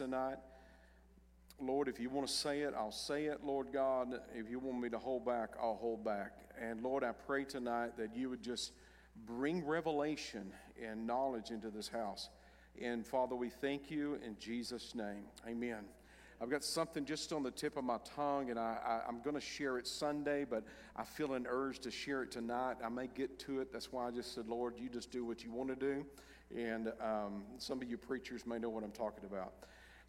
[0.00, 0.38] tonight.
[1.60, 4.14] Lord, if you want to say it, I'll say it, Lord God.
[4.34, 6.32] If you want me to hold back, I'll hold back.
[6.58, 8.72] And Lord, I pray tonight that you would just
[9.26, 10.52] bring revelation
[10.82, 12.30] and knowledge into this house.
[12.80, 15.24] And Father, we thank you in Jesus' name.
[15.46, 15.84] Amen.
[16.40, 19.42] I've got something just on the tip of my tongue, and I, am going to
[19.42, 20.64] share it Sunday, but
[20.96, 22.78] I feel an urge to share it tonight.
[22.82, 23.70] I may get to it.
[23.70, 26.06] That's why I just said, Lord, you just do what you want to do.
[26.56, 29.52] And um, some of you preachers may know what I'm talking about.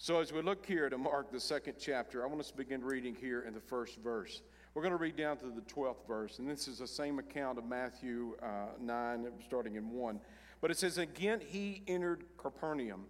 [0.04, 2.84] So, as we look here to Mark, the second chapter, I want us to begin
[2.84, 4.42] reading here in the first verse.
[4.74, 7.60] We're going to read down to the 12th verse, and this is the same account
[7.60, 10.20] of Matthew uh, 9, starting in 1.
[10.60, 13.06] But it says, Again, he entered Capernaum.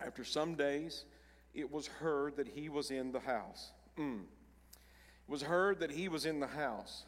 [0.00, 1.04] After some days,
[1.52, 3.72] it was heard that he was in the house.
[3.98, 4.20] Mm.
[4.20, 7.04] It was heard that he was in the house.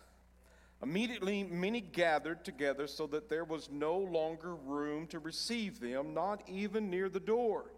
[0.82, 6.42] Immediately, many gathered together so that there was no longer room to receive them, not
[6.46, 7.70] even near the door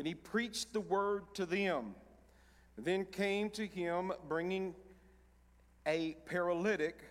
[0.00, 1.94] and he preached the word to them.
[2.78, 4.74] Then came to him bringing
[5.86, 7.02] a paralytic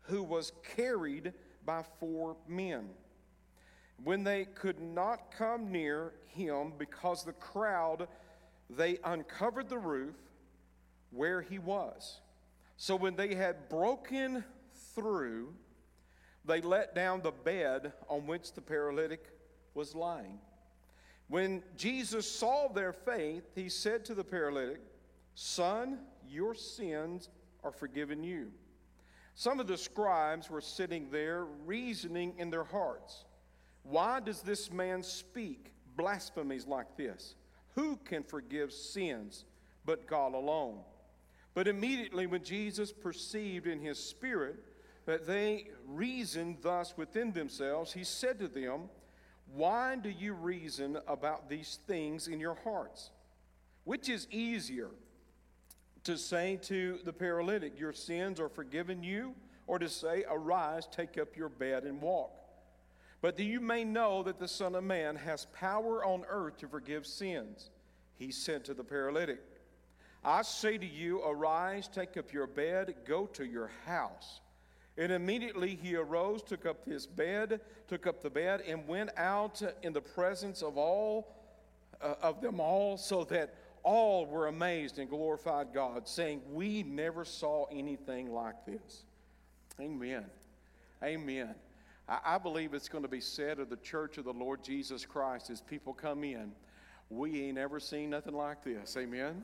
[0.00, 1.32] who was carried
[1.64, 2.88] by four men.
[4.02, 8.08] When they could not come near him because the crowd,
[8.68, 10.16] they uncovered the roof
[11.12, 12.20] where he was.
[12.76, 14.42] So when they had broken
[14.96, 15.54] through,
[16.44, 19.28] they let down the bed on which the paralytic
[19.72, 20.40] was lying.
[21.28, 24.80] When Jesus saw their faith, he said to the paralytic,
[25.34, 27.28] Son, your sins
[27.62, 28.52] are forgiven you.
[29.34, 33.24] Some of the scribes were sitting there, reasoning in their hearts,
[33.82, 37.34] Why does this man speak blasphemies like this?
[37.74, 39.44] Who can forgive sins
[39.84, 40.80] but God alone?
[41.54, 44.56] But immediately, when Jesus perceived in his spirit
[45.06, 48.88] that they reasoned thus within themselves, he said to them,
[49.54, 53.10] why do you reason about these things in your hearts?
[53.84, 54.90] Which is easier,
[56.04, 59.34] to say to the paralytic, Your sins are forgiven you,
[59.66, 62.32] or to say, Arise, take up your bed, and walk?
[63.22, 66.68] But that you may know that the Son of Man has power on earth to
[66.68, 67.70] forgive sins.
[68.16, 69.40] He said to the paralytic,
[70.22, 74.40] I say to you, Arise, take up your bed, go to your house.
[74.96, 79.60] And immediately he arose, took up his bed, took up the bed, and went out
[79.82, 81.34] in the presence of all
[82.00, 87.24] uh, of them all, so that all were amazed and glorified God, saying, We never
[87.24, 89.04] saw anything like this.
[89.80, 90.24] Amen.
[91.02, 91.54] Amen.
[92.08, 95.04] I, I believe it's going to be said of the church of the Lord Jesus
[95.04, 96.52] Christ as people come in,
[97.10, 98.96] we ain't ever seen nothing like this.
[98.96, 99.42] Amen.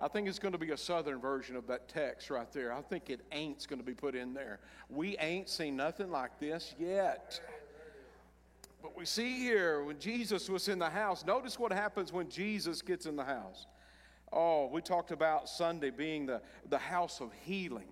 [0.00, 2.72] I think it's going to be a southern version of that text right there.
[2.72, 4.60] I think it ain't's going to be put in there.
[4.88, 7.40] We ain't seen nothing like this yet.
[8.80, 12.80] But we see here when Jesus was in the house, notice what happens when Jesus
[12.80, 13.66] gets in the house.
[14.32, 17.88] Oh, we talked about Sunday being the, the house of healing.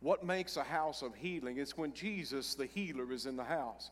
[0.00, 1.58] What makes a house of healing?
[1.58, 3.90] It's when Jesus, the healer, is in the house.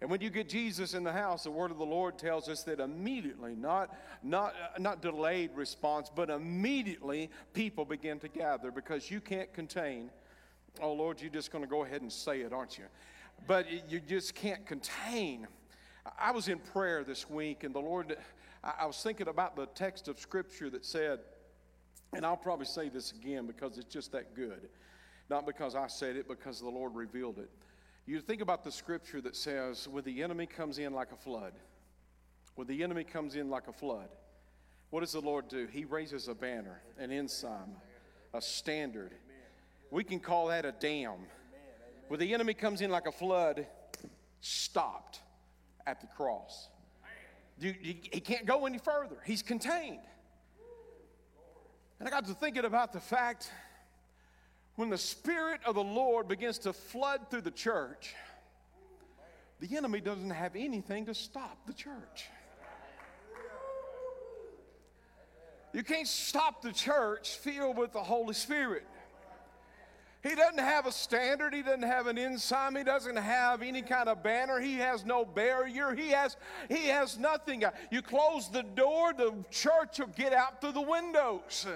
[0.00, 2.62] And when you get Jesus in the house, the word of the Lord tells us
[2.64, 9.20] that immediately, not, not, not delayed response, but immediately people begin to gather because you
[9.20, 10.10] can't contain.
[10.80, 12.84] Oh, Lord, you're just going to go ahead and say it, aren't you?
[13.48, 15.48] But you just can't contain.
[16.18, 18.16] I was in prayer this week, and the Lord,
[18.62, 21.18] I was thinking about the text of Scripture that said,
[22.12, 24.68] and I'll probably say this again because it's just that good.
[25.28, 27.50] Not because I said it, because the Lord revealed it.
[28.08, 31.52] You think about the scripture that says, when the enemy comes in like a flood,
[32.54, 34.08] when the enemy comes in like a flood,
[34.88, 35.66] what does the Lord do?
[35.70, 37.76] He raises a banner, an ensign,
[38.32, 39.12] a standard.
[39.90, 41.16] We can call that a dam.
[42.08, 43.66] When the enemy comes in like a flood,
[44.40, 45.20] stopped
[45.86, 46.70] at the cross.
[47.60, 47.92] He
[48.24, 49.18] can't go any further.
[49.26, 50.00] He's contained.
[52.00, 53.50] And I got to thinking about the fact
[54.78, 58.14] when the Spirit of the Lord begins to flood through the church,
[59.58, 62.26] the enemy doesn't have anything to stop the church.
[65.72, 68.86] You can't stop the church filled with the Holy Spirit.
[70.22, 71.54] He doesn't have a standard.
[71.54, 72.76] He doesn't have an ensign.
[72.76, 74.60] He doesn't have any kind of banner.
[74.60, 75.92] He has no barrier.
[75.92, 76.36] He has,
[76.68, 77.64] he has nothing.
[77.90, 81.66] You close the door, the church will get out through the windows.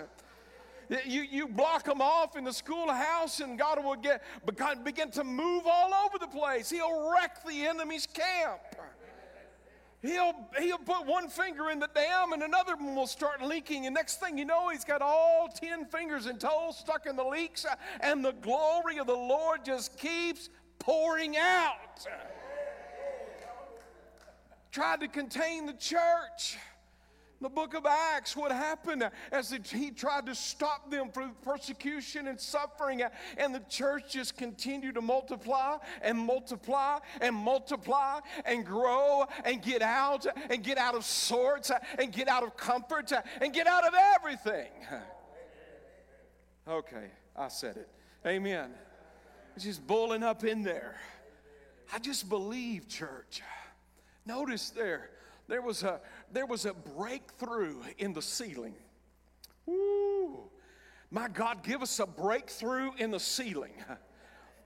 [1.06, 4.22] You, you block them off in the schoolhouse, and God will get,
[4.84, 6.70] begin to move all over the place.
[6.70, 8.60] He'll wreck the enemy's camp.
[10.02, 13.86] He'll, he'll put one finger in the dam and another one will start leaking.
[13.86, 17.24] And next thing you know, he's got all 10 fingers and toes stuck in the
[17.24, 17.64] leaks,
[18.00, 20.50] and the glory of the Lord just keeps
[20.80, 22.04] pouring out.
[24.72, 26.58] Tried to contain the church.
[27.42, 32.40] The book of Acts, what happened as he tried to stop them from persecution and
[32.40, 33.02] suffering,
[33.36, 39.82] and the church just continued to multiply and multiply and multiply and grow and get
[39.82, 43.10] out and get out of sorts and get out of comfort
[43.40, 44.70] and get out of everything.
[46.68, 47.88] Okay, I said it.
[48.24, 48.70] Amen.
[49.56, 50.94] It's just boiling up in there.
[51.92, 53.42] I just believe, church.
[54.24, 55.10] Notice there,
[55.48, 56.00] there was a
[56.32, 58.74] there was a breakthrough in the ceiling.
[59.68, 60.50] Ooh,
[61.10, 63.72] My God, give us a breakthrough in the ceiling.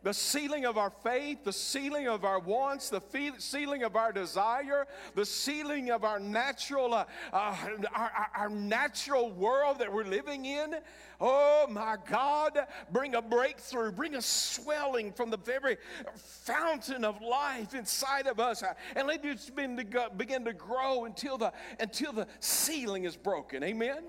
[0.06, 3.02] the ceiling of our faith, the ceiling of our wants, the
[3.38, 4.86] ceiling of our desire,
[5.16, 7.56] the ceiling of our natural, uh, uh,
[7.92, 10.76] our, our natural world that we're living in.
[11.20, 12.56] Oh my God,
[12.92, 15.76] bring a breakthrough, bring a swelling from the very
[16.14, 21.06] fountain of life inside of us, uh, and let it begin to begin to grow
[21.06, 23.64] until the until the ceiling is broken.
[23.64, 24.04] Amen.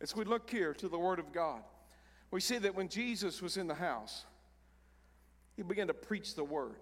[0.00, 1.62] As we look here to the Word of God.
[2.30, 4.24] We see that when Jesus was in the house,
[5.56, 6.76] he began to preach the word.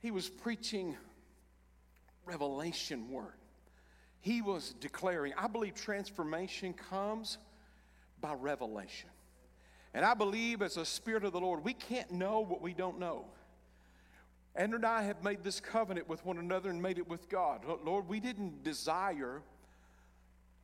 [0.00, 0.96] He was preaching
[2.24, 3.34] revelation word.
[4.20, 7.38] He was declaring, I believe transformation comes
[8.20, 9.08] by revelation.
[9.94, 12.98] And I believe as a spirit of the Lord, we can't know what we don't
[12.98, 13.24] know.
[14.54, 17.62] Andrew and I have made this covenant with one another and made it with God.
[17.84, 19.42] Lord, we didn't desire,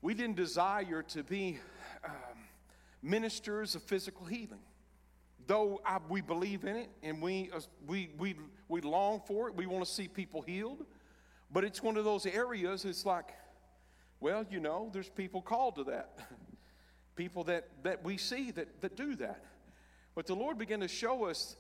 [0.03, 1.59] we didn't desire to be
[2.05, 2.13] um,
[3.03, 4.61] ministers of physical healing.
[5.47, 8.35] Though I, we believe in it and we, uh, we, we,
[8.69, 10.85] we long for it, we want to see people healed,
[11.53, 13.33] but it's one of those areas, it's like,
[14.19, 16.19] well, you know, there's people called to that.
[17.17, 19.45] people that, that we see that, that do that.
[20.15, 21.57] But the Lord began to show us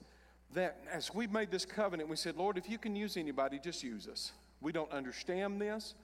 [0.54, 3.82] that as we made this covenant, we said, Lord, if you can use anybody, just
[3.82, 4.32] use us.
[4.60, 5.94] We don't understand this.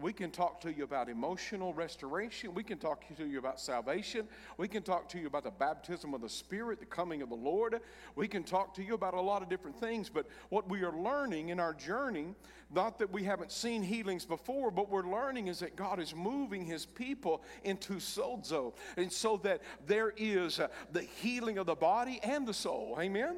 [0.00, 2.52] We can talk to you about emotional restoration.
[2.52, 4.26] We can talk to you about salvation.
[4.56, 7.36] We can talk to you about the baptism of the Spirit, the coming of the
[7.36, 7.80] Lord.
[8.16, 10.08] We can talk to you about a lot of different things.
[10.08, 12.34] But what we are learning in our journey,
[12.74, 16.64] not that we haven't seen healings before, but we're learning is that God is moving
[16.64, 18.74] His people into sozo.
[18.96, 22.98] And so that there is uh, the healing of the body and the soul.
[23.00, 23.36] Amen?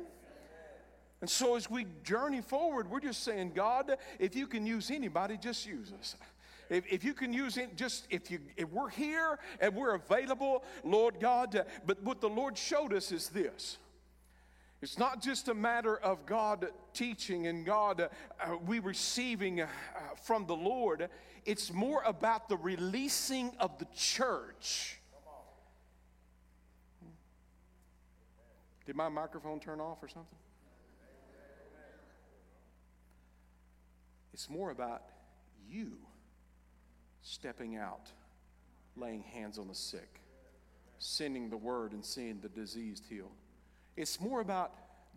[1.20, 5.36] And so as we journey forward, we're just saying, God, if you can use anybody,
[5.36, 6.16] just use us.
[6.70, 10.64] If, if you can use it, just if you if we're here and we're available,
[10.84, 11.64] Lord God.
[11.84, 13.76] But what the Lord showed us is this.
[14.80, 19.66] It's not just a matter of God teaching and God, uh, we receiving uh,
[20.22, 21.10] from the Lord.
[21.44, 24.98] It's more about the releasing of the church.
[28.86, 30.39] Did my microphone turn off or something?
[34.40, 35.02] It's more about
[35.68, 35.98] you
[37.20, 38.08] stepping out,
[38.96, 40.22] laying hands on the sick,
[40.98, 43.34] sending the word and seeing the diseased healed.
[43.98, 44.72] It's more about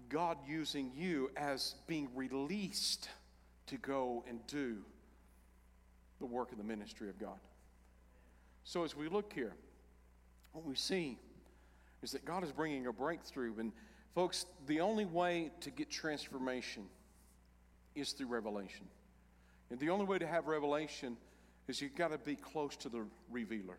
[0.09, 3.07] God using you as being released
[3.67, 4.79] to go and do
[6.19, 7.39] the work of the ministry of God.
[8.65, 9.53] So as we look here,
[10.51, 11.17] what we see
[12.01, 13.57] is that God is bringing a breakthrough.
[13.57, 13.71] And
[14.13, 16.83] folks, the only way to get transformation
[17.95, 18.85] is through revelation.
[19.69, 21.17] And the only way to have revelation
[21.67, 23.77] is you've got to be close to the revealer.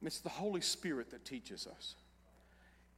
[0.00, 1.94] And it's the Holy Spirit that teaches us.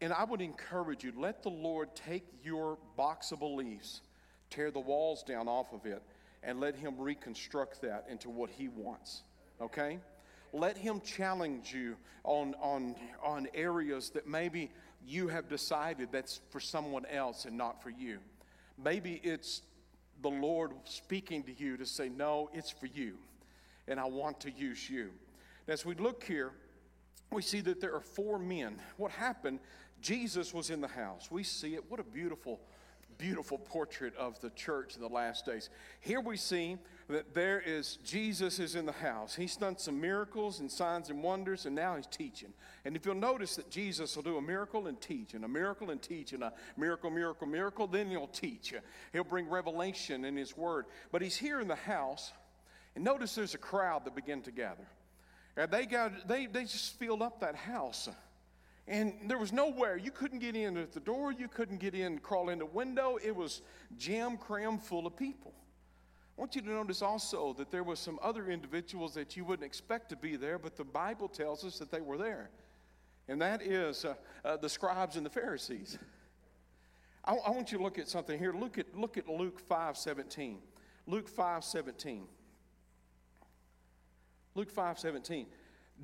[0.00, 4.00] And I would encourage you, let the Lord take your box of beliefs,
[4.50, 6.02] tear the walls down off of it,
[6.42, 9.22] and let Him reconstruct that into what He wants.
[9.60, 9.98] Okay?
[10.52, 14.70] Let Him challenge you on, on, on areas that maybe
[15.06, 18.18] you have decided that's for someone else and not for you.
[18.82, 19.62] Maybe it's
[20.24, 23.14] the Lord speaking to you to say, No, it's for you,
[23.86, 25.10] and I want to use you.
[25.68, 26.50] As we look here,
[27.30, 28.80] we see that there are four men.
[28.96, 29.60] What happened?
[30.00, 31.30] Jesus was in the house.
[31.30, 31.84] We see it.
[31.90, 32.60] What a beautiful
[33.18, 35.70] beautiful portrait of the church in the last days.
[36.00, 36.78] Here we see
[37.08, 39.34] that there is Jesus is in the house.
[39.34, 42.52] He's done some miracles and signs and wonders, and now he's teaching.
[42.84, 45.90] And if you'll notice that Jesus will do a miracle and teach, and a miracle
[45.90, 48.74] and teach, and a miracle, miracle, miracle, then he'll teach.
[49.12, 50.86] He'll bring revelation in his word.
[51.12, 52.32] But he's here in the house,
[52.94, 54.86] and notice there's a crowd that begin to gather.
[55.56, 58.08] And they got they they just filled up that house.
[58.86, 59.96] And there was nowhere.
[59.96, 61.32] You couldn't get in at the door.
[61.32, 63.18] You couldn't get in, crawl in the window.
[63.22, 63.62] It was
[63.96, 65.54] jam cram full of people.
[66.36, 69.64] I want you to notice also that there were some other individuals that you wouldn't
[69.64, 72.50] expect to be there, but the Bible tells us that they were there.
[73.28, 74.14] And that is uh,
[74.44, 75.98] uh, the scribes and the Pharisees.
[77.24, 78.52] I, I, want you to look at something here.
[78.52, 80.58] Look at, look at Luke 5 17.
[81.06, 82.24] Luke 5 17.
[84.54, 85.46] Luke 5 17.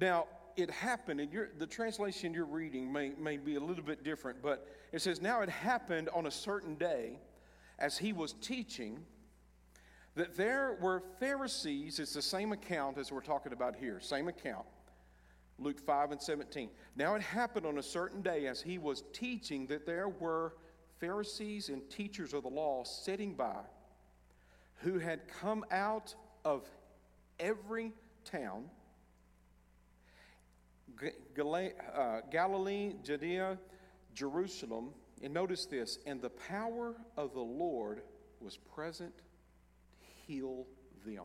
[0.01, 0.27] Now,
[0.57, 4.67] it happened, and the translation you're reading may, may be a little bit different, but
[4.93, 7.19] it says, Now it happened on a certain day
[7.79, 9.01] as he was teaching
[10.15, 14.67] that there were Pharisees, it's the same account as we're talking about here, same account.
[15.59, 16.71] Luke 5 and 17.
[16.97, 20.55] Now it happened on a certain day as he was teaching that there were
[20.99, 23.61] Pharisees and teachers of the law sitting by
[24.77, 26.15] who had come out
[26.45, 26.67] of
[27.39, 27.93] every
[28.25, 28.65] town
[31.03, 33.59] Uh, Galilee, Judea,
[34.15, 34.91] Jerusalem.
[35.23, 38.03] And notice this and the power of the Lord
[38.41, 39.23] was present to
[40.27, 40.67] heal
[41.05, 41.25] them.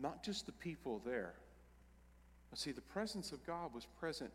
[0.00, 1.34] Not just the people there.
[2.50, 4.30] But see, the presence of God was present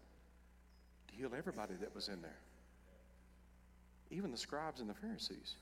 [1.08, 2.40] to heal everybody that was in there,
[4.12, 5.56] even the scribes and the Pharisees.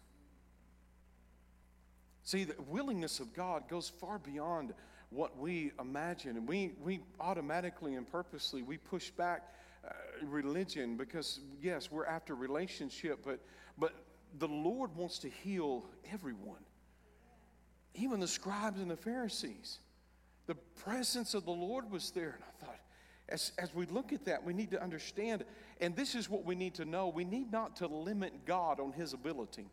[2.23, 4.73] See, the willingness of God goes far beyond
[5.09, 6.37] what we imagine.
[6.37, 9.53] And we, we automatically and purposely, we push back
[9.85, 9.91] uh,
[10.25, 13.39] religion because, yes, we're after relationship, but,
[13.77, 13.93] but
[14.39, 16.63] the Lord wants to heal everyone,
[17.95, 19.79] even the scribes and the Pharisees.
[20.47, 22.35] The presence of the Lord was there.
[22.35, 22.79] And I thought,
[23.29, 25.43] as, as we look at that, we need to understand,
[25.79, 28.91] and this is what we need to know we need not to limit God on
[28.93, 29.65] his ability.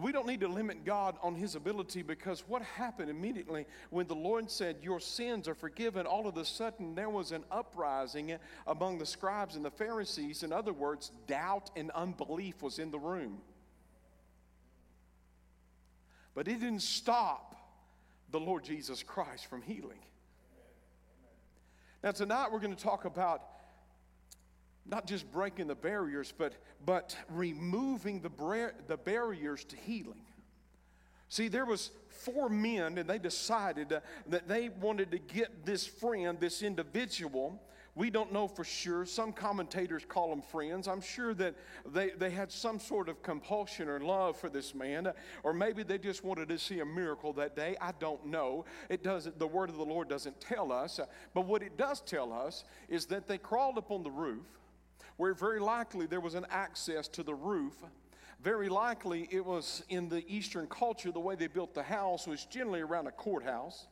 [0.00, 4.14] We don't need to limit God on his ability because what happened immediately when the
[4.14, 8.98] Lord said, Your sins are forgiven, all of a sudden there was an uprising among
[8.98, 10.42] the scribes and the Pharisees.
[10.42, 13.38] In other words, doubt and unbelief was in the room.
[16.34, 17.56] But it didn't stop
[18.30, 20.00] the Lord Jesus Christ from healing.
[22.02, 23.53] Now, tonight we're going to talk about
[24.86, 30.20] not just breaking the barriers, but, but removing the, bra- the barriers to healing.
[31.28, 35.86] See, there was four men, and they decided uh, that they wanted to get this
[35.86, 37.60] friend, this individual.
[37.96, 39.06] We don't know for sure.
[39.06, 40.86] Some commentators call them friends.
[40.86, 41.54] I'm sure that
[41.92, 45.12] they, they had some sort of compulsion or love for this man,
[45.44, 47.76] or maybe they just wanted to see a miracle that day.
[47.80, 48.64] I don't know.
[48.88, 49.38] It doesn't.
[49.38, 51.00] The word of the Lord doesn't tell us.
[51.34, 54.44] But what it does tell us is that they crawled up on the roof
[55.16, 57.74] where very likely there was an access to the roof.
[58.42, 62.44] Very likely it was in the Eastern culture, the way they built the house was
[62.44, 63.86] generally around a courthouse,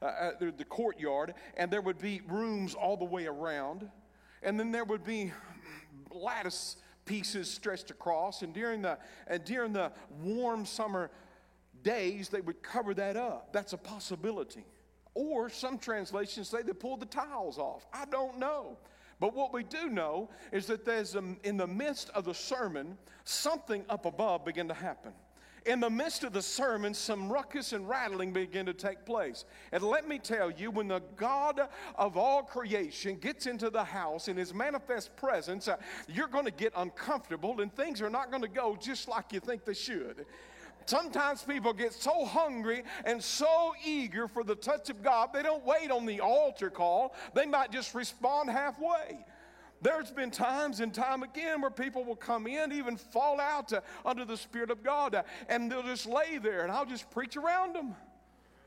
[0.00, 3.90] uh, uh the courtyard, and there would be rooms all the way around.
[4.42, 5.32] And then there would be
[6.10, 9.92] lattice pieces stretched across, and during the, and during the
[10.22, 11.10] warm summer
[11.82, 13.52] days, they would cover that up.
[13.52, 14.64] That's a possibility.
[15.14, 17.84] Or some translations say they pulled the tiles off.
[17.92, 18.78] I don't know.
[19.22, 22.98] But what we do know is that there's, a, in the midst of the sermon,
[23.22, 25.12] something up above began to happen.
[25.64, 29.44] In the midst of the sermon, some ruckus and rattling began to take place.
[29.70, 31.60] And let me tell you, when the God
[31.94, 35.76] of all creation gets into the house in his manifest presence, uh,
[36.08, 39.38] you're going to get uncomfortable and things are not going to go just like you
[39.38, 40.26] think they should.
[40.86, 45.64] Sometimes people get so hungry and so eager for the touch of God, they don't
[45.64, 47.14] wait on the altar call.
[47.34, 49.24] They might just respond halfway.
[49.82, 53.80] There's been times and time again where people will come in, even fall out uh,
[54.06, 57.36] under the Spirit of God, uh, and they'll just lay there, and I'll just preach
[57.36, 57.96] around them.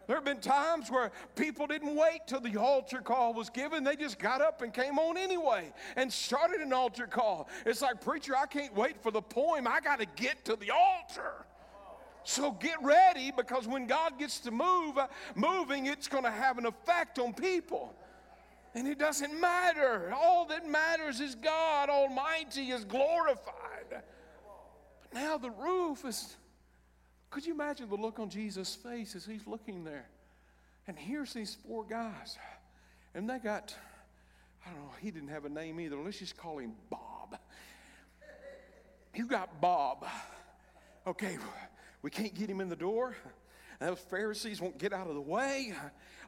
[0.08, 3.84] There have been times where people didn't wait till the altar call was given.
[3.84, 7.50] They just got up and came on anyway and started an altar call.
[7.66, 9.68] It's like, preacher, I can't wait for the poem.
[9.68, 11.46] I got to get to the altar.
[12.26, 14.98] So get ready because when God gets to move,
[15.36, 17.96] moving, it's going to have an effect on people.
[18.74, 20.12] And it doesn't matter.
[20.14, 23.90] All that matters is God Almighty is glorified.
[23.90, 26.36] But now the roof is.
[27.30, 30.08] Could you imagine the look on Jesus' face as he's looking there?
[30.88, 32.38] And here's these four guys.
[33.14, 33.76] And they got,
[34.66, 35.98] I don't know, he didn't have a name either.
[35.98, 37.38] Let's just call him Bob.
[39.14, 40.06] You got Bob.
[41.06, 41.38] Okay,
[42.06, 43.16] we can't get him in the door.
[43.80, 45.74] Those Pharisees won't get out of the way.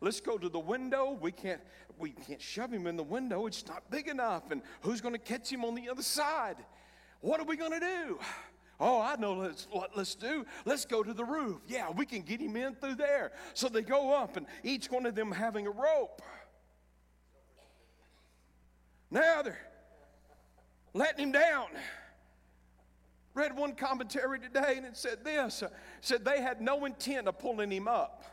[0.01, 1.15] Let's go to the window.
[1.21, 1.61] We can't,
[1.99, 3.45] we can't shove him in the window.
[3.45, 4.49] It's not big enough.
[4.49, 6.55] And who's going to catch him on the other side?
[7.21, 8.19] What are we going to do?
[8.79, 10.47] Oh, I know let's, what let's do.
[10.65, 11.61] Let's go to the roof.
[11.67, 13.31] Yeah, we can get him in through there.
[13.53, 16.23] So they go up, and each one of them having a rope.
[19.11, 19.59] Now they're
[20.95, 21.67] letting him down
[23.37, 25.69] read one commentary today and it said this uh,
[26.01, 28.23] said they had no intent of pulling him up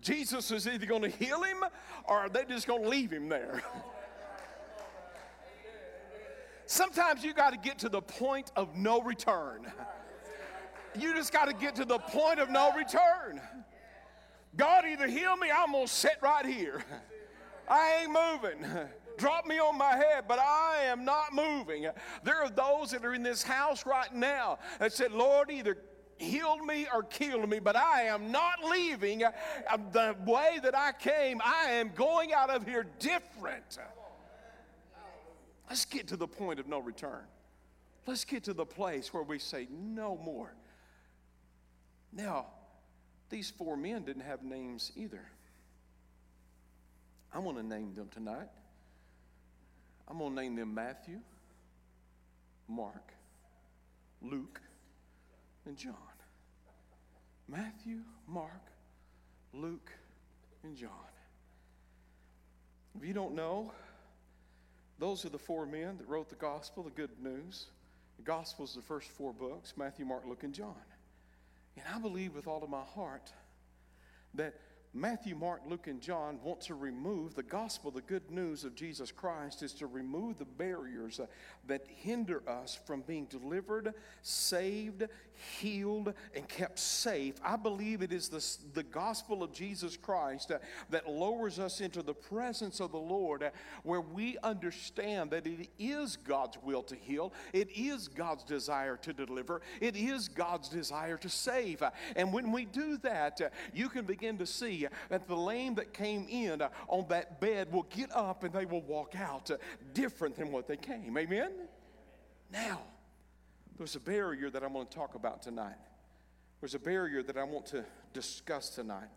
[0.00, 1.64] jesus is either going to heal him
[2.04, 3.62] or they just going to leave him there
[6.70, 9.66] Sometimes you got to get to the point of no return.
[10.94, 13.40] You just got to get to the point of no return.
[14.54, 16.84] God either heal me, I'm going to sit right here.
[17.70, 18.66] I ain't moving.
[19.18, 21.86] Drop me on my head, but I am not moving.
[22.22, 25.76] There are those that are in this house right now that said, Lord, either
[26.16, 29.32] heal me or kill me, but I am not leaving uh,
[29.92, 31.40] the way that I came.
[31.44, 33.78] I am going out of here different.
[35.68, 37.24] Let's get to the point of no return.
[38.06, 40.54] Let's get to the place where we say, no more.
[42.12, 42.46] Now,
[43.28, 45.20] these four men didn't have names either.
[47.34, 48.48] I want to name them tonight.
[50.08, 51.18] I'm going to name them Matthew,
[52.66, 53.12] Mark,
[54.22, 54.60] Luke,
[55.66, 55.94] and John.
[57.46, 58.72] Matthew, Mark,
[59.52, 59.92] Luke,
[60.64, 60.90] and John.
[62.96, 63.72] If you don't know,
[64.98, 67.66] those are the four men that wrote the gospel, the good news.
[68.16, 70.74] The gospel is the first four books Matthew, Mark, Luke, and John.
[71.76, 73.30] And I believe with all of my heart
[74.34, 74.54] that
[74.94, 79.12] Matthew, Mark, Luke, and John want to remove the gospel, the good news of Jesus
[79.12, 81.20] Christ is to remove the barriers
[81.66, 83.92] that hinder us from being delivered,
[84.22, 85.04] saved,
[85.60, 87.34] healed, and kept safe.
[87.44, 90.52] I believe it is the, the gospel of Jesus Christ
[90.90, 93.50] that lowers us into the presence of the Lord, uh,
[93.82, 99.12] where we understand that it is God's will to heal, it is God's desire to
[99.12, 101.82] deliver, it is God's desire to save.
[101.82, 104.77] Uh, and when we do that, uh, you can begin to see
[105.08, 108.64] that the lame that came in uh, on that bed will get up and they
[108.64, 109.56] will walk out uh,
[109.94, 111.16] different than what they came.
[111.16, 111.52] Amen?
[112.52, 112.80] Now,
[113.76, 115.76] there's a barrier that I'm going to talk about tonight.
[116.60, 119.08] There's a barrier that I want to discuss tonight.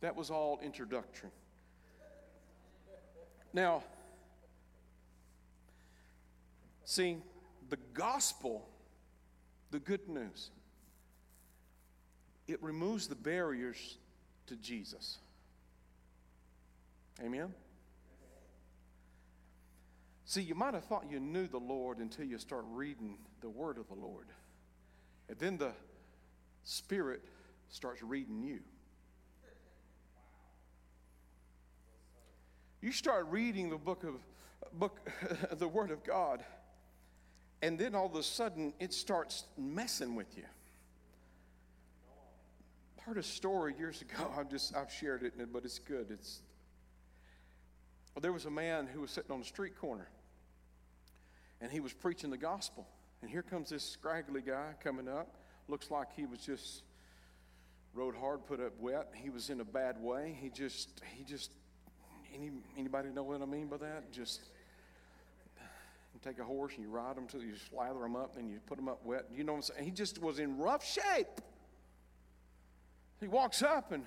[0.00, 1.30] That was all introduction.
[3.52, 3.82] Now,
[6.84, 7.16] see,
[7.68, 8.68] the gospel,
[9.70, 10.50] the good news,
[12.46, 13.98] it removes the barriers
[14.46, 15.18] to Jesus.
[17.22, 17.52] Amen?
[20.24, 23.78] See, you might have thought you knew the Lord until you start reading the Word
[23.78, 24.26] of the Lord.
[25.28, 25.72] And then the
[26.64, 27.22] Spirit
[27.68, 28.60] starts reading you.
[32.80, 34.14] You start reading the book of
[34.72, 35.08] book
[35.58, 36.44] the Word of God,
[37.62, 40.44] and then all of a sudden it starts messing with you
[43.06, 44.28] heard a story years ago.
[44.38, 46.08] I've just I've shared it, but it's good.
[46.10, 46.40] It's
[48.14, 50.08] well, there was a man who was sitting on a street corner,
[51.60, 52.86] and he was preaching the gospel.
[53.22, 55.36] And here comes this scraggly guy coming up.
[55.68, 56.82] Looks like he was just
[57.94, 59.12] rode hard, put up wet.
[59.14, 60.36] He was in a bad way.
[60.40, 61.52] He just he just
[62.34, 64.10] any anybody know what I mean by that?
[64.10, 64.40] Just
[66.24, 68.78] take a horse and you ride them till you slather them up, and you put
[68.78, 69.26] them up wet.
[69.32, 69.84] You know what I'm saying?
[69.84, 71.40] He just was in rough shape.
[73.20, 74.04] He walks up and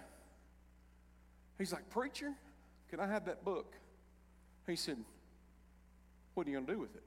[1.58, 2.34] he's like, Preacher,
[2.89, 3.74] can I have that book?
[4.67, 4.98] He said,
[6.34, 7.04] What are you going to do with it?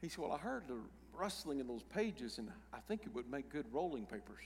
[0.00, 0.78] He said, Well, I heard the
[1.12, 4.44] rustling in those pages and I think it would make good rolling papers.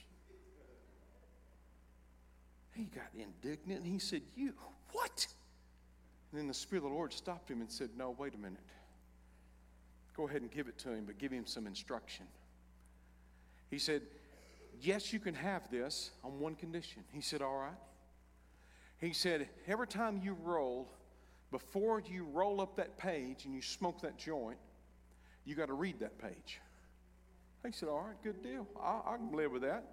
[2.73, 4.53] He got indignant and he said, You,
[4.93, 5.27] what?
[6.31, 8.59] And then the Spirit of the Lord stopped him and said, No, wait a minute.
[10.17, 12.27] Go ahead and give it to him, but give him some instruction.
[13.71, 14.03] He said,
[14.81, 17.05] Yes, you can have this on one condition.
[17.13, 17.79] He said, All right.
[18.99, 20.89] He said, Every time you roll,
[21.51, 24.59] before you roll up that page and you smoke that joint,
[25.45, 26.61] you got to read that page.
[27.65, 28.67] He said, All right, good deal.
[28.81, 29.85] I, I, can live with that.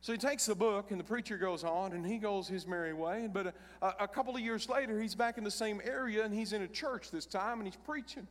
[0.00, 2.92] So he takes the book, and the preacher goes on, and he goes his merry
[2.92, 3.28] way.
[3.32, 6.52] But a, a couple of years later, he's back in the same area, and he's
[6.52, 8.26] in a church this time, and he's preaching.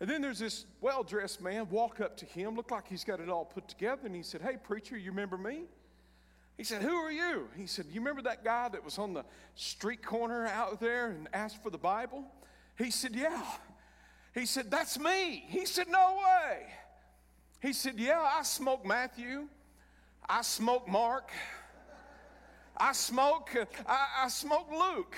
[0.00, 3.20] And then there's this well dressed man walk up to him, looked like he's got
[3.20, 5.64] it all put together, and he said, Hey, preacher, you remember me?
[6.56, 7.48] He said, Who are you?
[7.56, 11.28] He said, You remember that guy that was on the street corner out there and
[11.32, 12.24] asked for the Bible?
[12.78, 13.42] He said, Yeah.
[14.34, 15.44] He said, That's me.
[15.48, 16.66] He said, No way.
[17.60, 19.48] He said, Yeah, I smoke Matthew.
[20.28, 21.30] I smoke Mark.
[22.76, 25.16] I smoke, uh, I, I smoke Luke.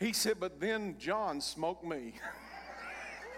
[0.00, 2.14] He said, But then John smoked me.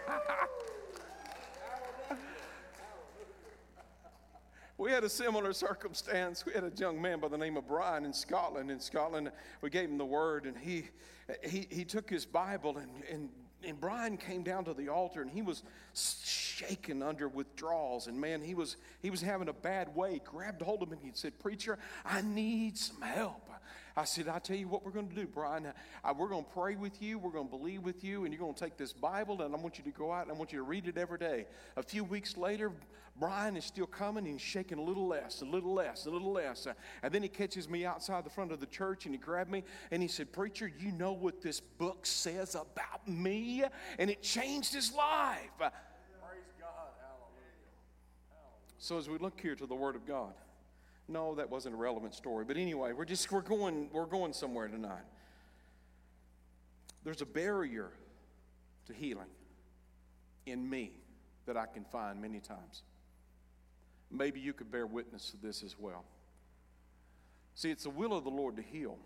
[4.78, 6.44] we had a similar circumstance.
[6.44, 8.70] We had a young man by the name of Brian in Scotland.
[8.70, 10.88] In Scotland, we gave him the word, and he
[11.44, 13.28] he, he took his Bible and, and
[13.64, 15.62] and Brian came down to the altar and he was
[15.94, 20.82] shaken under withdrawals and man he was he was having a bad way grabbed hold
[20.82, 23.45] of him and he said preacher I need some help
[23.98, 25.72] I said, I tell you what we're going to do, Brian.
[26.04, 27.18] I, we're going to pray with you.
[27.18, 28.24] We're going to believe with you.
[28.24, 30.32] And you're going to take this Bible and I want you to go out and
[30.32, 31.46] I want you to read it every day.
[31.76, 32.72] A few weeks later,
[33.18, 36.32] Brian is still coming and he's shaking a little less, a little less, a little
[36.32, 36.66] less.
[36.66, 39.50] Uh, and then he catches me outside the front of the church and he grabbed
[39.50, 43.64] me and he said, Preacher, you know what this book says about me?
[43.98, 45.38] And it changed his life.
[45.58, 45.70] Uh,
[46.20, 46.92] Praise God.
[47.00, 47.54] Hallelujah.
[48.76, 50.34] So as we look here to the Word of God,
[51.08, 52.44] no, that wasn't a relevant story.
[52.44, 55.04] But anyway, we're just we're going we're going somewhere tonight.
[57.04, 57.90] There's a barrier
[58.86, 59.28] to healing
[60.46, 60.92] in me
[61.46, 62.82] that I can find many times.
[64.10, 66.04] Maybe you could bear witness to this as well.
[67.54, 68.98] See, it's the will of the Lord to heal,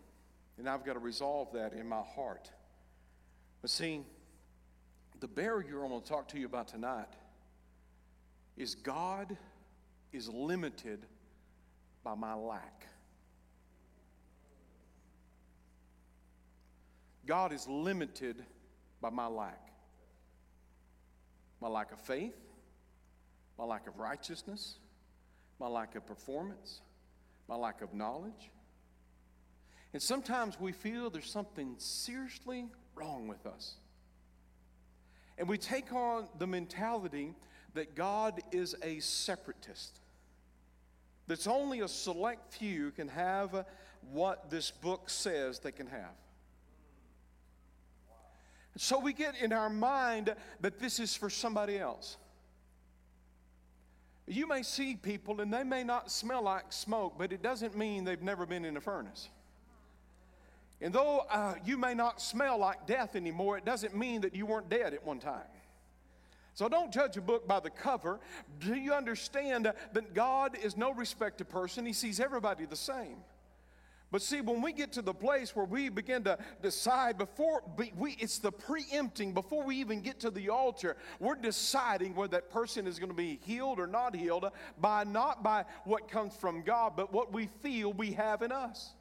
[0.59, 2.51] and I've got to resolve that in my heart.
[3.61, 4.01] But see,
[5.21, 7.13] the barrier I'm going to talk to you about tonight
[8.57, 9.37] is God
[10.13, 11.07] is limited
[12.03, 12.87] by my lack.
[17.27, 18.45] God is limited
[19.01, 19.69] by my lack.
[21.61, 22.35] My lack of faith,
[23.59, 24.77] my lack of righteousness,
[25.59, 26.81] my lack of performance,
[27.49, 28.51] my lack of knowledge.
[29.93, 33.75] And sometimes we feel there's something seriously wrong with us.
[35.37, 37.35] And we take on the mentality
[37.75, 40.00] that God is a separatist
[41.31, 43.65] that's only a select few can have
[44.11, 46.11] what this book says they can have.
[48.77, 52.17] So we get in our mind that this is for somebody else.
[54.27, 58.03] You may see people and they may not smell like smoke, but it doesn't mean
[58.03, 59.29] they've never been in a furnace.
[60.81, 64.47] And though uh, you may not smell like death anymore, it doesn't mean that you
[64.47, 65.47] weren't dead at one time.
[66.55, 68.21] So don't judge a book by the cover.
[68.59, 71.87] Do you understand that God is no respected person?
[71.87, 73.17] He sees everybody the same.
[74.13, 77.63] But see, when we get to the place where we begin to decide before
[77.97, 82.51] we, it's the preempting before we even get to the altar, we're deciding whether that
[82.51, 86.63] person is going to be healed or not healed by not by what comes from
[86.63, 88.95] God, but what we feel we have in us.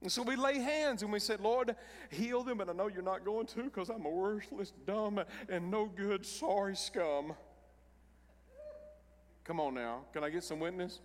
[0.00, 1.74] And so we lay hands and we said, Lord,
[2.10, 2.60] heal them.
[2.60, 6.24] And I know you're not going to because I'm a worthless, dumb, and no good,
[6.24, 7.34] sorry scum.
[9.44, 10.02] Come on now.
[10.12, 11.00] Can I get some witness?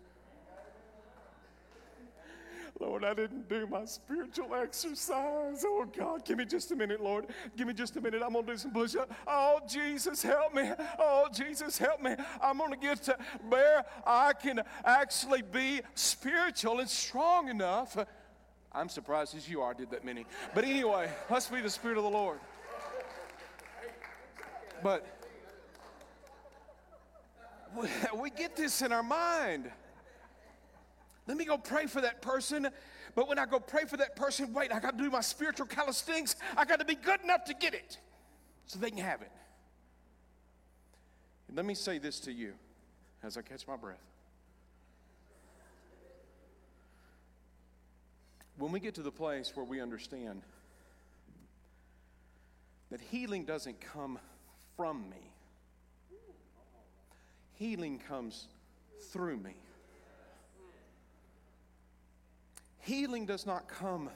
[2.80, 5.64] Lord, I didn't do my spiritual exercise.
[5.66, 7.28] Oh, God, give me just a minute, Lord.
[7.56, 8.22] Give me just a minute.
[8.24, 9.12] I'm going to do some push up.
[9.28, 10.72] Oh, Jesus, help me.
[11.00, 12.16] Oh, Jesus, help me.
[12.42, 17.96] I'm going to get to where I can actually be spiritual and strong enough
[18.76, 20.26] I'm surprised as you are, did that many.
[20.56, 22.40] But anyway, let's be the Spirit of the Lord.
[24.82, 25.06] But
[28.18, 29.72] we get this in our mind.
[31.28, 32.68] Let me go pray for that person.
[33.16, 35.68] But when I go pray for that person, wait, I got to do my spiritual
[35.68, 36.36] calisthenics.
[36.58, 37.98] I got to be good enough to get it
[38.66, 39.32] so they can have it.
[41.54, 42.54] Let me say this to you
[43.22, 44.13] as I catch my breath.
[48.58, 50.44] When we get to the place where we understand
[52.92, 54.20] that healing doesn't come
[54.78, 55.32] from me,
[57.54, 58.48] healing comes
[59.12, 59.56] through me.
[62.80, 64.10] Healing does not come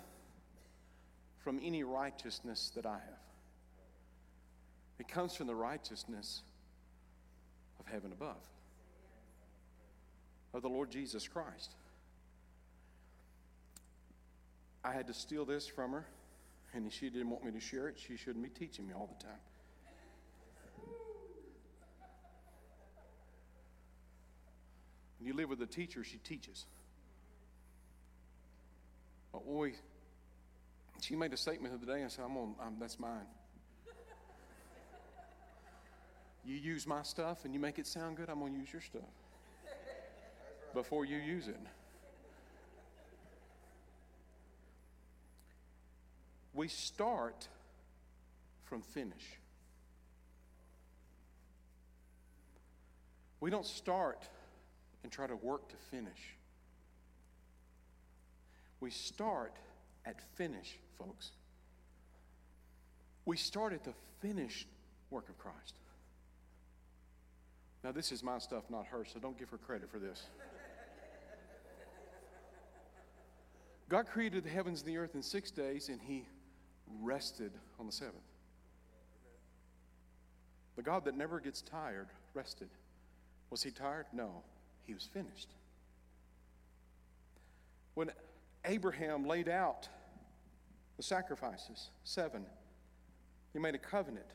[1.40, 3.24] from any righteousness that I have.
[5.00, 6.42] It comes from the righteousness
[7.80, 8.36] of heaven above,
[10.54, 11.72] of the Lord Jesus Christ.
[14.88, 16.06] I had to steal this from her,
[16.74, 18.00] and she didn't want me to share it.
[18.00, 19.40] She shouldn't be teaching me all the time.
[25.20, 26.66] When you live with a teacher, she teaches.
[29.34, 29.74] But boy,
[31.02, 32.06] she made a statement the other day.
[32.06, 32.56] I said, "I'm on.
[32.62, 33.28] I'm, that's mine."
[36.46, 38.30] you use my stuff and you make it sound good.
[38.30, 39.02] I'm gonna use your stuff
[40.74, 41.60] before you use it.
[46.58, 47.48] We start
[48.64, 49.38] from finish.
[53.40, 54.28] We don't start
[55.04, 56.36] and try to work to finish.
[58.80, 59.56] We start
[60.04, 61.30] at finish, folks.
[63.26, 64.68] We start at the finished
[65.12, 65.76] work of Christ.
[67.84, 70.24] Now, this is my stuff, not hers, so don't give her credit for this.
[73.90, 76.26] God created the heavens and the earth in six days, and He
[77.02, 78.16] rested on the seventh.
[80.76, 82.70] The God that never gets tired rested.
[83.50, 84.06] Was he tired?
[84.14, 84.44] No,
[84.86, 85.50] he was finished.
[87.98, 88.12] when
[88.64, 89.90] Abraham laid out
[90.98, 92.46] the sacrifices, seven,
[93.54, 94.28] he made a covenant.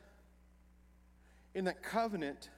[1.55, 2.49] In that covenant,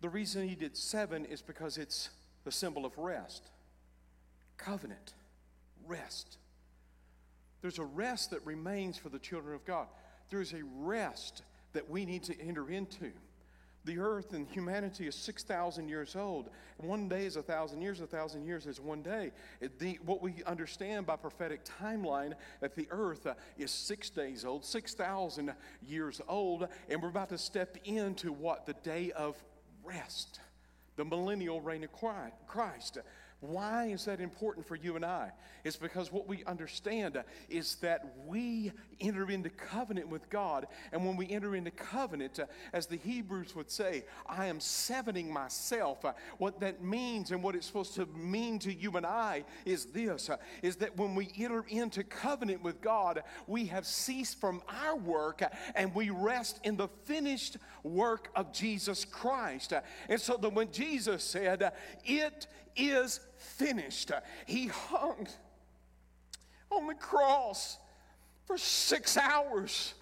[0.00, 2.08] the reason he did seven is because it's
[2.44, 3.50] the symbol of rest.
[4.56, 5.12] Covenant,
[5.86, 6.38] rest.
[7.62, 9.86] There's a rest that remains for the children of God.
[10.30, 13.12] There's a rest that we need to enter into.
[13.84, 16.50] The earth and humanity is 6,000 years old.
[16.76, 19.32] One day is a thousand years, a thousand years is one day.
[19.78, 24.64] The, what we understand by prophetic timeline that the earth uh, is six days old,
[24.64, 25.52] 6,000
[25.84, 28.66] years old, and we're about to step into what?
[28.66, 29.42] The day of
[29.82, 30.38] rest,
[30.94, 31.92] the millennial reign of
[32.46, 32.98] Christ.
[33.42, 35.32] Why is that important for you and I?
[35.64, 40.68] It's because what we understand is that we enter into covenant with God.
[40.92, 45.32] And when we enter into covenant, uh, as the Hebrews would say, I am sevening
[45.32, 46.04] myself.
[46.04, 49.86] Uh, what that means and what it's supposed to mean to you and I is
[49.86, 54.62] this uh, is that when we enter into covenant with God, we have ceased from
[54.68, 55.42] our work
[55.74, 59.72] and we rest in the finished work of Jesus Christ.
[60.08, 61.72] And so that when Jesus said,
[62.04, 64.10] It is finished.
[64.46, 65.26] He hung
[66.70, 67.78] on the cross
[68.46, 69.94] for six hours.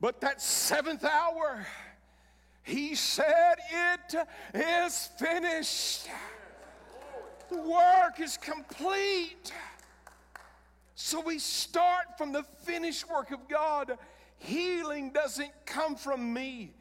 [0.00, 1.64] But that seventh hour,
[2.64, 4.16] he said, It
[4.54, 6.08] is finished.
[7.50, 9.52] The work is complete.
[10.94, 13.98] So we start from the finished work of God.
[14.42, 16.72] Healing doesn't come from me,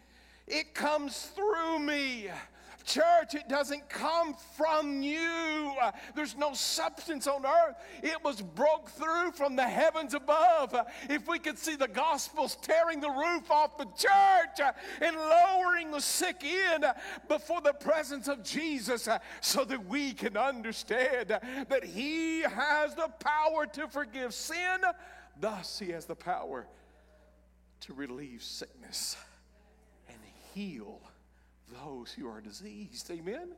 [0.48, 2.30] it comes through me.
[2.84, 5.72] Church, it doesn't come from you.
[6.16, 7.76] There's no substance on earth.
[8.02, 10.76] It was broke through from the heavens above.
[11.08, 16.02] If we could see the gospels tearing the roof off the church and lowering the
[16.02, 16.84] sick in
[17.28, 19.08] before the presence of Jesus
[19.42, 24.82] so that we can understand that He has the power to forgive sin,
[25.40, 26.66] thus, He has the power
[27.82, 29.18] to relieve sickness
[30.08, 30.18] and
[30.54, 31.00] heal
[31.84, 33.10] those who are diseased.
[33.12, 33.50] Amen?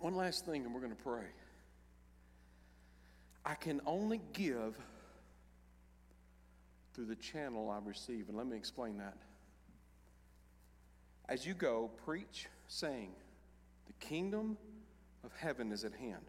[0.00, 1.26] One last thing, and we're going to pray.
[3.44, 4.76] I can only give
[6.94, 8.28] through the channel I receive.
[8.28, 9.16] And let me explain that.
[11.28, 13.10] As you go, preach, saying,
[13.86, 14.56] The kingdom
[15.24, 16.24] of heaven is at hand.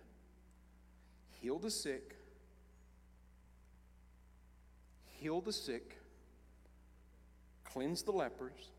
[1.41, 2.15] Heal the sick,
[5.19, 5.97] heal the sick,
[7.75, 8.71] cleanse the lepers,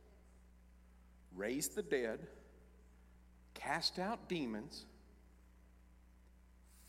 [1.35, 2.19] raise the dead,
[3.53, 4.87] cast out demons.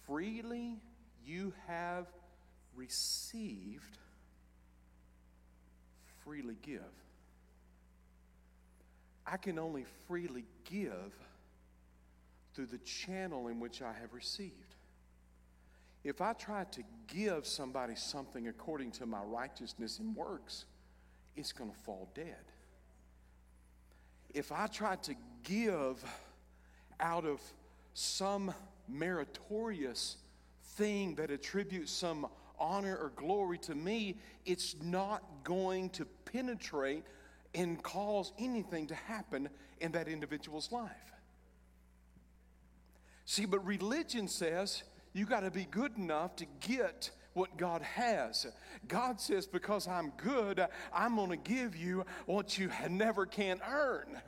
[0.06, 0.78] Freely
[1.26, 2.08] you have
[2.78, 3.98] received,
[6.24, 6.80] freely give.
[9.26, 11.14] I can only freely give
[12.54, 14.54] through the channel in which I have received.
[16.06, 20.64] If I try to give somebody something according to my righteousness and works,
[21.38, 22.36] it's going to fall dead
[24.38, 26.04] if I try to give
[27.00, 27.42] out of
[27.94, 28.54] some
[28.88, 30.18] meritorious
[30.76, 32.28] thing that attributes some
[32.60, 37.04] honor or glory to me, it's not going to penetrate
[37.56, 39.50] and cause anything to happen
[39.82, 40.92] in that individual's life.
[43.26, 48.48] See, but religion says you got to be good enough to get what God has.
[48.88, 54.20] God says, because I'm good, I'm going to give you what you never can earn.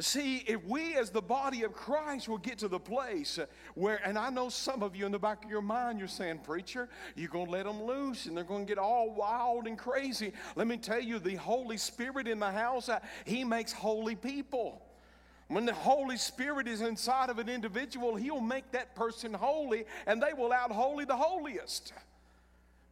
[0.00, 3.38] See, if we as the body of Christ will get to the place
[3.74, 6.38] where, and I know some of you in the back of your mind, you're saying,
[6.38, 9.76] Preacher, you're going to let them loose and they're going to get all wild and
[9.76, 10.32] crazy.
[10.56, 14.80] Let me tell you, the Holy Spirit in the house, uh, He makes holy people.
[15.50, 20.22] When the Holy Spirit is inside of an individual, He'll make that person holy, and
[20.22, 21.92] they will out holy the holiest.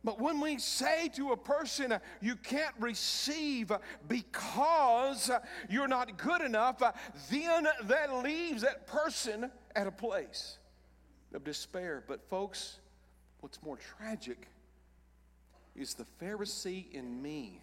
[0.03, 3.71] But when we say to a person, you can't receive
[4.09, 5.31] because
[5.71, 6.83] you're not good enough,
[7.31, 10.59] then that leaves that person at a place
[11.33, 12.03] of despair.
[12.09, 12.81] But, folks,
[13.39, 14.49] what's more tragic
[15.77, 17.63] is the Pharisee in me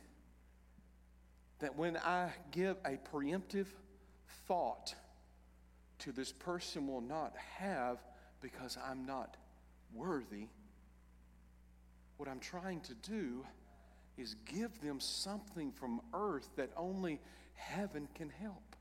[1.60, 3.68] that when I give a preemptive
[4.48, 4.96] thought
[6.00, 8.00] to this person will not have
[8.42, 9.38] because I'm not
[9.94, 10.48] worthy.
[12.18, 13.46] What I'm trying to do
[14.18, 17.20] is give them something from earth that only
[17.56, 18.76] heaven can help.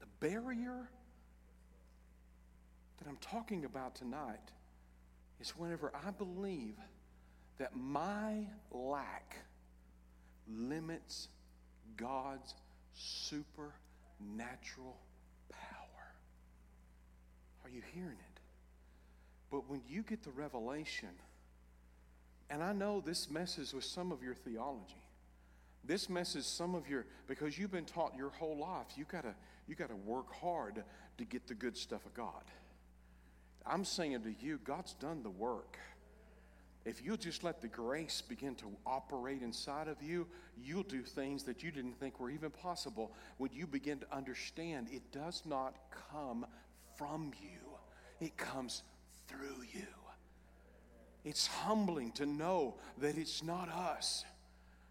[0.00, 0.88] The barrier
[2.98, 4.52] that I'm talking about tonight
[5.40, 6.76] is whenever I believe
[7.58, 9.36] that my lack
[10.48, 11.28] limits
[11.96, 12.54] God's
[12.94, 14.96] supernatural
[15.50, 16.14] power.
[17.64, 18.40] Are you hearing it?
[19.50, 21.10] But when you get the revelation,
[22.50, 25.02] and I know this messes with some of your theology.
[25.84, 29.34] This messes some of your because you've been taught your whole life you gotta
[29.66, 30.82] you gotta work hard
[31.18, 32.42] to get the good stuff of God.
[33.66, 35.78] I'm saying to you, God's done the work.
[36.84, 40.26] If you'll just let the grace begin to operate inside of you,
[40.62, 44.88] you'll do things that you didn't think were even possible when you begin to understand
[44.92, 45.76] it does not
[46.12, 46.46] come
[46.96, 48.82] from you, it comes
[49.26, 49.86] through you.
[51.24, 54.24] It's humbling to know that it's not us.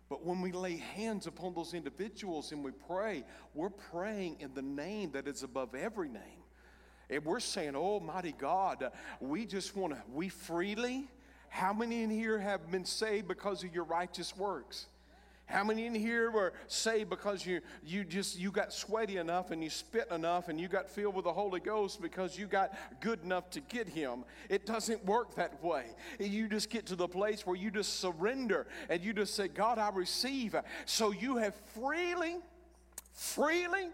[0.10, 4.62] But when we lay hands upon those individuals and we pray, we're praying in the
[4.62, 6.44] name that is above every name.
[7.10, 11.08] And we're saying, "Oh Almighty God, we just want to, we freely,
[11.54, 14.88] how many in here have been saved because of your righteous works?
[15.46, 19.64] How many in here were saved because you, you just you got sweaty enough and
[19.64, 23.22] you spit enough and you got filled with the Holy Ghost because you got good
[23.22, 24.26] enough to get him?
[24.50, 25.86] It doesn't work that way.
[26.20, 29.78] You just get to the place where you just surrender and you just say, God,
[29.78, 30.56] I receive.
[30.86, 32.38] So you have freely,
[33.12, 33.90] freely,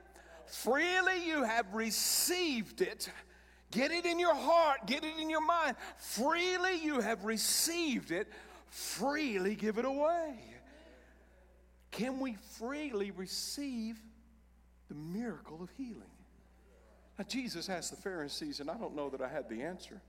[0.46, 3.12] freely you have received it.
[3.72, 5.76] Get it in your heart, get it in your mind.
[5.98, 8.28] Freely you have received it,
[8.70, 10.40] freely give it away.
[11.92, 14.00] Can we freely receive
[14.88, 16.04] the miracle of healing?
[17.18, 20.02] Now, Jesus asked the Pharisees, and I don't know that I had the answer,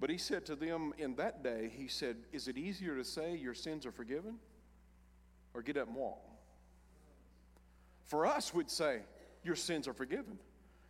[0.00, 3.36] but he said to them in that day, He said, Is it easier to say
[3.36, 4.36] your sins are forgiven
[5.52, 6.20] or get up and walk?
[8.04, 9.00] For us, we'd say,
[9.42, 10.38] Your sins are forgiven.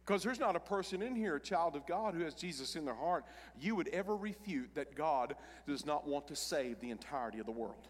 [0.08, 2.86] Because there's not a person in here, a child of God, who has Jesus in
[2.86, 3.26] their heart,
[3.60, 7.52] you would ever refute that God does not want to save the entirety of the
[7.52, 7.88] world.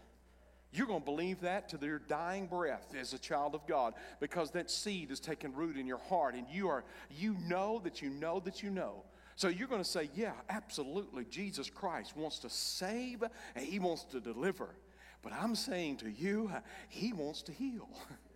[0.73, 4.51] You're going to believe that to their dying breath as a child of God because
[4.51, 8.09] that seed is taking root in your heart and you are you know that you
[8.09, 9.05] know that you know.
[9.37, 11.23] So you're going to say, "Yeah, absolutely.
[11.23, 13.23] Jesus Christ wants to save
[13.55, 14.75] and he wants to deliver."
[15.21, 16.51] But I'm saying to you,
[16.89, 17.87] he wants to heal.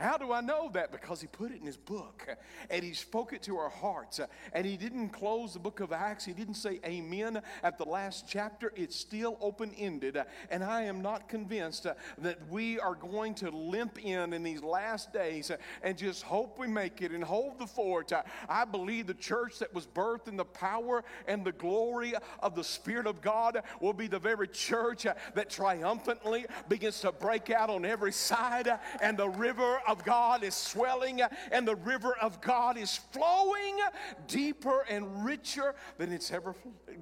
[0.00, 0.92] How do I know that?
[0.92, 2.26] Because he put it in his book
[2.70, 4.18] and he spoke it to our hearts.
[4.54, 6.24] And he didn't close the book of Acts.
[6.24, 8.72] He didn't say amen at the last chapter.
[8.76, 10.18] It's still open ended.
[10.50, 11.86] And I am not convinced
[12.18, 15.50] that we are going to limp in in these last days
[15.82, 18.12] and just hope we make it and hold the fort.
[18.48, 22.64] I believe the church that was birthed in the power and the glory of the
[22.64, 27.84] Spirit of God will be the very church that triumphantly begins to break out on
[27.84, 28.68] every side
[29.02, 33.78] and the river of God is swelling and the river of God is flowing
[34.26, 36.54] deeper and richer than it's ever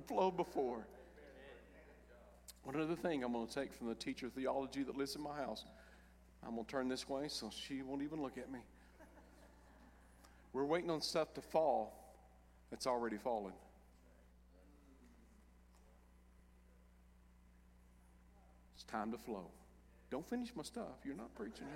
[0.07, 0.87] flowed before.
[2.64, 5.22] One other thing I'm going to take from the teacher of theology that lives in
[5.22, 5.64] my house.
[6.46, 8.61] I'm going to turn this way so she won't even look at me.
[10.53, 11.94] We're waiting on stuff to fall
[12.70, 13.53] that's already fallen.
[18.74, 19.46] It's time to flow.
[20.11, 20.96] Don't finish my stuff.
[21.05, 21.66] You're not preaching.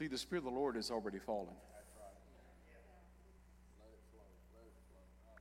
[0.00, 1.52] See, the Spirit of the Lord has already fallen.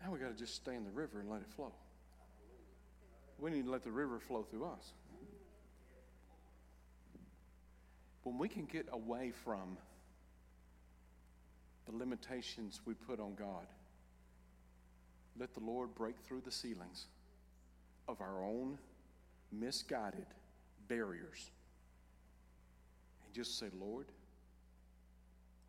[0.04, 1.72] Now we got to just stay in the river and let it flow.
[3.38, 4.92] We need to let the river flow through us.
[8.24, 9.78] When we can get away from
[11.86, 13.66] the limitations we put on God,
[15.40, 17.06] let the Lord break through the ceilings
[18.10, 18.78] of our own
[19.54, 20.28] misguided
[20.90, 21.50] barriers
[23.26, 24.08] and just say, Lord,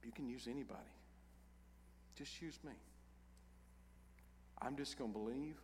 [0.05, 0.81] you can use anybody.
[2.17, 2.73] Just use me.
[4.61, 5.57] I'm just going to believe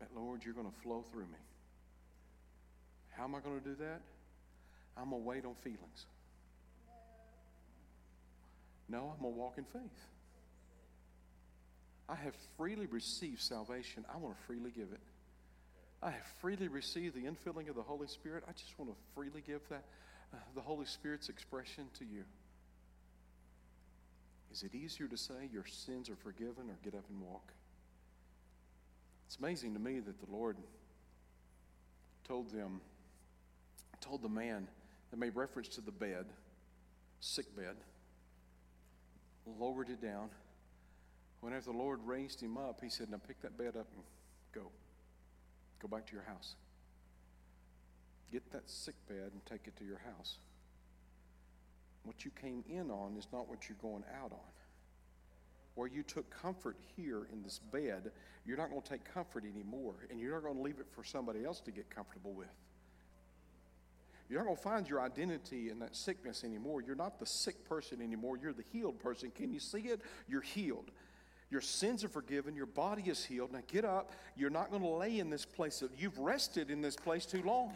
[0.00, 1.38] that, Lord, you're going to flow through me.
[3.10, 4.02] How am I going to do that?
[4.96, 6.06] I'm going to wait on feelings.
[8.88, 10.06] No, I'm going to walk in faith.
[12.08, 14.04] I have freely received salvation.
[14.12, 15.00] I want to freely give it.
[16.02, 18.44] I have freely received the infilling of the Holy Spirit.
[18.48, 19.84] I just want to freely give that,
[20.32, 22.22] uh, the Holy Spirit's expression to you.
[24.52, 27.52] Is it easier to say your sins are forgiven or get up and walk?
[29.26, 30.56] It's amazing to me that the Lord
[32.26, 32.80] told them,
[34.00, 34.68] told the man
[35.10, 36.26] that made reference to the bed,
[37.20, 37.76] sick bed,
[39.58, 40.30] lowered it down.
[41.40, 44.02] Whenever the Lord raised him up, he said, Now pick that bed up and
[44.52, 44.70] go.
[45.80, 46.54] Go back to your house.
[48.32, 50.38] Get that sick bed and take it to your house.
[52.06, 54.52] What you came in on is not what you're going out on.
[55.74, 58.12] Where you took comfort here in this bed,
[58.46, 61.04] you're not going to take comfort anymore, and you're not going to leave it for
[61.04, 62.48] somebody else to get comfortable with.
[64.30, 66.80] you're not going to find your identity in that sickness anymore.
[66.80, 68.38] You're not the sick person anymore.
[68.38, 69.30] You're the healed person.
[69.30, 70.00] Can you see it?
[70.28, 70.90] You're healed.
[71.50, 72.56] Your sins are forgiven.
[72.56, 73.52] Your body is healed.
[73.52, 74.12] Now get up.
[74.36, 75.82] You're not going to lay in this place.
[75.98, 77.74] You've rested in this place too long.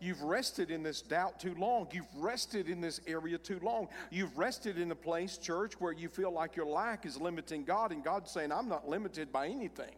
[0.00, 1.88] You've rested in this doubt too long.
[1.92, 3.88] You've rested in this area too long.
[4.10, 7.92] You've rested in a place, church, where you feel like your lack is limiting God,
[7.92, 9.94] and God's saying, I'm not limited by anything.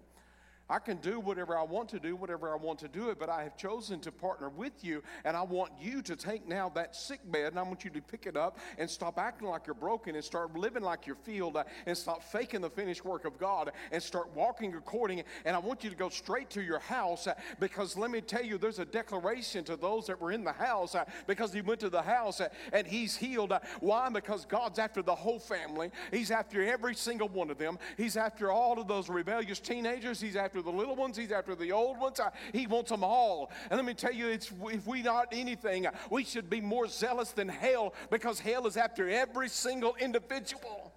[0.70, 3.28] I can do whatever I want to do, whatever I want to do it, but
[3.28, 6.94] I have chosen to partner with you, and I want you to take now that
[6.94, 9.74] sick bed, and I want you to pick it up and stop acting like you're
[9.74, 13.38] broken and start living like you're filled uh, and stop faking the finished work of
[13.38, 15.22] God and start walking according.
[15.44, 18.44] And I want you to go straight to your house uh, because let me tell
[18.44, 21.80] you, there's a declaration to those that were in the house uh, because he went
[21.80, 22.40] to the house
[22.72, 23.52] and he's healed.
[23.80, 24.08] Why?
[24.08, 28.50] Because God's after the whole family, He's after every single one of them, He's after
[28.50, 31.98] all of those rebellious teenagers, He's after after the little ones, he's after the old
[31.98, 32.20] ones.
[32.52, 33.50] He wants them all.
[33.70, 37.32] And let me tell you, it's, if we not anything, we should be more zealous
[37.32, 40.92] than hell because hell is after every single individual.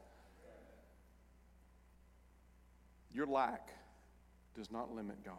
[3.14, 3.70] Your lack
[4.55, 5.36] does not limit God.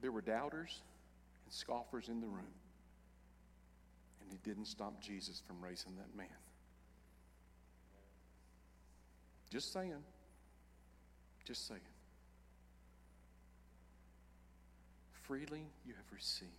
[0.00, 0.80] There were doubters
[1.44, 2.54] and scoffers in the room,
[4.22, 6.26] and it didn't stop Jesus from raising that man.
[9.50, 10.02] Just saying.
[11.44, 11.80] Just saying.
[15.26, 16.50] Freely you have received.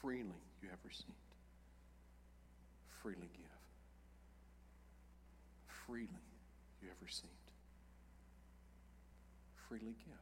[0.00, 1.12] Freely you have received.
[3.02, 3.46] Freely give.
[5.86, 6.08] Freely
[6.82, 7.28] you have received.
[9.68, 10.14] Freely give.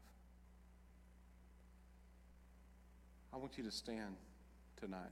[3.33, 4.17] I want you to stand
[4.81, 5.11] tonight.